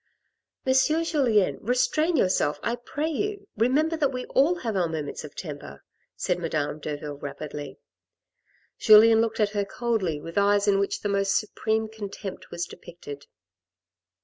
"Monsieur 0.65 1.03
Julien, 1.03 1.59
restrain 1.61 2.15
yourself, 2.17 2.59
I 2.63 2.75
pray 2.75 3.07
you. 3.11 3.47
Remember 3.55 3.95
that 3.95 4.11
we 4.11 4.25
all 4.25 4.55
have 4.61 4.75
our 4.75 4.87
moments 4.89 5.23
of 5.23 5.35
temper," 5.35 5.83
said 6.15 6.39
madame 6.39 6.79
Derville 6.79 7.19
rapidly. 7.19 7.77
Julien 8.79 9.21
looked 9.21 9.39
at 9.39 9.51
her 9.51 9.63
coldly 9.63 10.19
with 10.19 10.39
eyes 10.39 10.67
in 10.67 10.79
which 10.79 11.01
the 11.01 11.09
most 11.09 11.37
supreme 11.37 11.87
contempt 11.87 12.49
was 12.49 12.65
depicted. 12.65 13.27